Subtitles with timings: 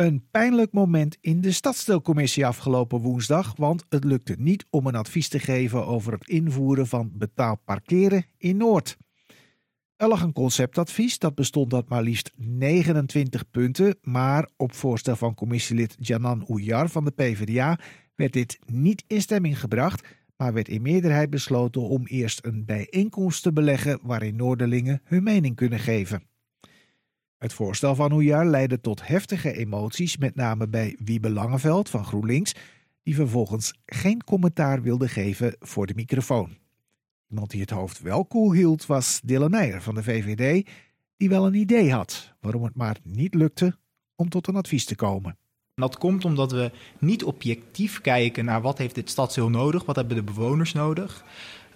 [0.00, 5.28] Een pijnlijk moment in de stadsdeelcommissie afgelopen woensdag, want het lukte niet om een advies
[5.28, 8.96] te geven over het invoeren van betaald parkeren in Noord.
[9.96, 15.34] Er lag een conceptadvies dat bestond uit maar liefst 29 punten, maar op voorstel van
[15.34, 17.78] commissielid Janan Oujar van de PvdA
[18.14, 23.42] werd dit niet in stemming gebracht, maar werd in meerderheid besloten om eerst een bijeenkomst
[23.42, 26.29] te beleggen waarin Noorderlingen hun mening kunnen geven.
[27.40, 32.54] Het voorstel van Hoejaar leidde tot heftige emoties, met name bij Wiebe Langeveld van GroenLinks,
[33.02, 36.56] die vervolgens geen commentaar wilde geven voor de microfoon.
[37.30, 40.68] Iemand die het hoofd wel koel hield was Dylan Meijer van de VVD,
[41.16, 43.76] die wel een idee had waarom het maar niet lukte
[44.16, 45.36] om tot een advies te komen.
[45.74, 50.16] Dat komt omdat we niet objectief kijken naar wat heeft dit stadsdeel nodig, wat hebben
[50.16, 51.24] de bewoners nodig,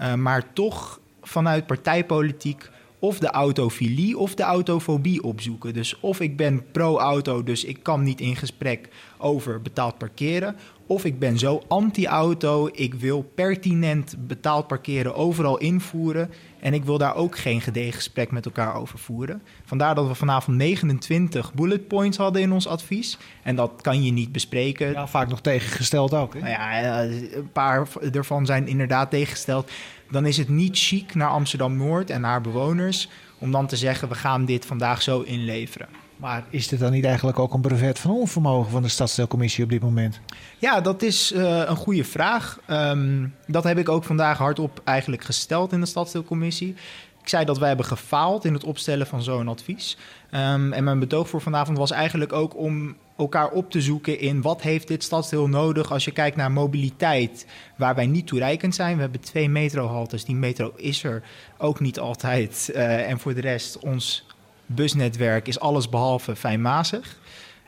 [0.00, 2.70] uh, maar toch vanuit partijpolitiek
[3.04, 5.74] of de autofilie of de autofobie opzoeken.
[5.74, 8.88] Dus of ik ben pro-auto, dus ik kan niet in gesprek
[9.24, 10.56] over betaald parkeren.
[10.86, 16.30] Of ik ben zo anti-auto, ik wil pertinent betaald parkeren overal invoeren.
[16.60, 19.42] En ik wil daar ook geen gedegen gesprek met elkaar over voeren.
[19.64, 23.18] Vandaar dat we vanavond 29 bullet points hadden in ons advies.
[23.42, 24.92] En dat kan je niet bespreken.
[24.92, 26.34] Ja, vaak nog tegengesteld ook.
[26.34, 26.40] Hè?
[26.40, 29.70] Nou ja, een paar ervan zijn inderdaad tegengesteld.
[30.10, 33.08] Dan is het niet chic naar Amsterdam-Noord en naar bewoners...
[33.38, 36.03] om dan te zeggen, we gaan dit vandaag zo inleveren.
[36.24, 39.70] Maar is dit dan niet eigenlijk ook een brevet van onvermogen van de stadsdeelcommissie op
[39.70, 40.20] dit moment?
[40.58, 42.60] Ja, dat is uh, een goede vraag.
[42.70, 46.74] Um, dat heb ik ook vandaag hardop eigenlijk gesteld in de stadsdeelcommissie.
[47.20, 49.96] Ik zei dat wij hebben gefaald in het opstellen van zo'n advies.
[50.30, 54.42] Um, en mijn betoog voor vanavond was eigenlijk ook om elkaar op te zoeken in
[54.42, 58.94] wat heeft dit stadsdeel nodig als je kijkt naar mobiliteit, waar wij niet toereikend zijn.
[58.94, 61.22] We hebben twee metrohaltes, die metro is er
[61.58, 62.70] ook niet altijd.
[62.74, 64.26] Uh, en voor de rest, ons
[64.66, 67.18] busnetwerk is alles behalve fijnmazig.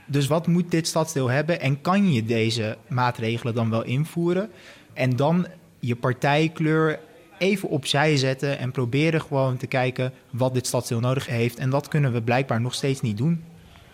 [0.07, 4.51] Dus wat moet dit stadsdeel hebben en kan je deze maatregelen dan wel invoeren?
[4.93, 5.47] En dan
[5.81, 7.01] je partijkleur
[7.39, 11.59] even opzij zetten en proberen gewoon te kijken wat dit stadsdeel nodig heeft.
[11.59, 13.45] En dat kunnen we blijkbaar nog steeds niet doen.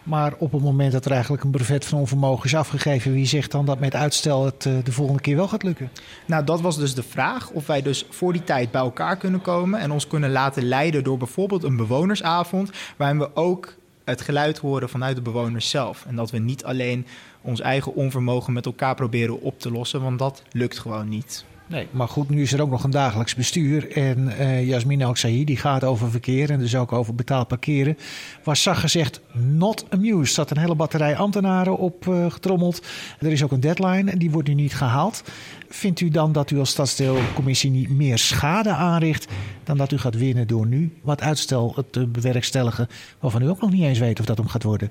[0.03, 3.51] Maar op het moment dat er eigenlijk een brevet van onvermogen is afgegeven, wie zegt
[3.51, 5.91] dan dat met uitstel het eh, de volgende keer wel gaat lukken?
[6.27, 9.41] Nou, dat was dus de vraag of wij dus voor die tijd bij elkaar kunnen
[9.41, 13.75] komen en ons kunnen laten leiden door bijvoorbeeld een bewonersavond, waarin we ook
[14.05, 16.05] het geluid horen vanuit de bewoners zelf.
[16.07, 17.07] En dat we niet alleen
[17.41, 21.45] ons eigen onvermogen met elkaar proberen op te lossen, want dat lukt gewoon niet.
[21.72, 23.93] Nee, maar goed, nu is er ook nog een dagelijks bestuur.
[23.93, 27.99] En uh, Jasmine Al-Sahi, die gaat over verkeer en dus ook over betaald parkeren.
[28.44, 30.21] Was zag gezegd not amused.
[30.21, 32.87] Er zat een hele batterij ambtenaren op uh, getrommeld.
[33.19, 35.22] Er is ook een deadline en die wordt nu niet gehaald.
[35.69, 39.32] Vindt u dan dat u als stadsdeelcommissie niet meer schade aanricht...
[39.65, 42.88] dan dat u gaat winnen door nu wat uitstel te bewerkstelligen...
[43.21, 44.91] waarvan u ook nog niet eens weet of dat om gaat worden?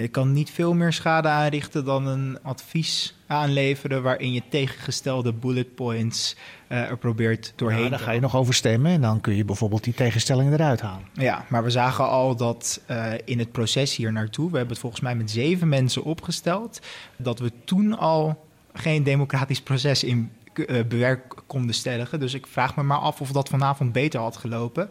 [0.00, 5.74] Je kan niet veel meer schade aanrichten dan een advies aanleveren waarin je tegengestelde bullet
[5.74, 6.36] points
[6.68, 7.82] uh, er probeert doorheen.
[7.82, 10.80] Ja, dan ga je nog over stemmen en dan kun je bijvoorbeeld die tegenstellingen eruit
[10.80, 11.06] halen.
[11.12, 14.82] Ja, maar we zagen al dat uh, in het proces hier naartoe, we hebben het
[14.82, 16.80] volgens mij met zeven mensen opgesteld,
[17.16, 22.20] dat we toen al geen democratisch proces in uh, bewerk konden stellen.
[22.20, 24.90] Dus ik vraag me maar af of dat vanavond beter had gelopen.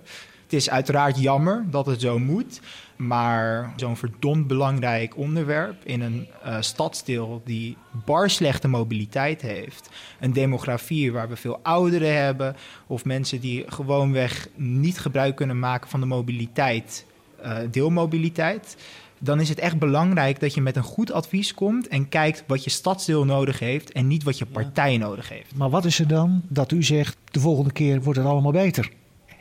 [0.54, 2.62] Het is uiteraard jammer dat het zo moet.
[2.96, 9.90] Maar zo'n verdomd belangrijk onderwerp in een uh, stadsdeel die bar slechte mobiliteit heeft.
[10.20, 12.56] Een demografie waar we veel ouderen hebben.
[12.88, 17.06] Of mensen die gewoonweg niet gebruik kunnen maken van de mobiliteit,
[17.46, 18.78] uh, deelmobiliteit.
[19.20, 22.64] Dan is het echt belangrijk dat je met een goed advies komt en kijkt wat
[22.64, 25.56] je stadsdeel nodig heeft en niet wat je partij nodig heeft.
[25.56, 28.92] Maar wat is er dan dat u zegt, de volgende keer wordt het allemaal beter?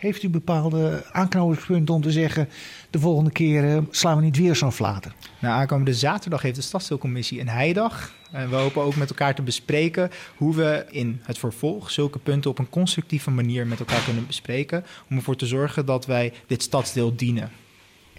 [0.03, 2.49] Heeft u bepaalde aanknopingspunten om te zeggen...
[2.91, 5.15] de volgende keer uh, slaan we niet weer zo'n flater?
[5.41, 8.13] Nou, aankomende zaterdag heeft de Stadsdeelcommissie een heidag.
[8.33, 10.11] En we hopen ook met elkaar te bespreken...
[10.37, 14.85] hoe we in het vervolg zulke punten op een constructieve manier met elkaar kunnen bespreken...
[15.11, 17.51] om ervoor te zorgen dat wij dit stadsdeel dienen.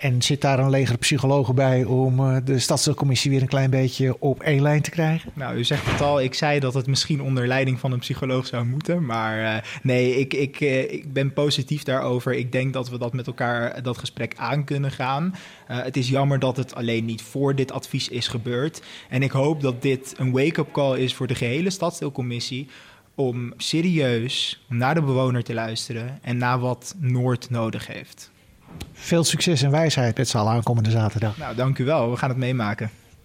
[0.03, 4.15] En zit daar een leger psychologen bij om uh, de stadsdeelcommissie weer een klein beetje
[4.19, 5.31] op één lijn te krijgen?
[5.33, 6.21] Nou, u zegt het al.
[6.21, 9.05] Ik zei dat het misschien onder leiding van een psycholoog zou moeten.
[9.05, 12.33] Maar uh, nee, ik, ik, uh, ik ben positief daarover.
[12.33, 15.35] Ik denk dat we dat met elkaar dat gesprek aan kunnen gaan.
[15.67, 18.81] het is jammer dat het alleen niet voor dit advies is gebeurd.
[19.09, 22.67] En ik hoop dat dit een wake-up call is voor de gehele stadsdeelcommissie
[23.15, 28.31] om serieus naar de bewoner te luisteren en naar wat Noord nodig heeft.
[28.93, 31.37] Veel succes en wijsheid met z'n allen aankomende zaterdag.
[31.37, 32.11] Nou, dank u wel.
[32.11, 32.89] We gaan het meemaken.